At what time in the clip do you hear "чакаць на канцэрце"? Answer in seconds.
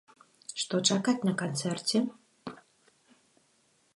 0.93-1.97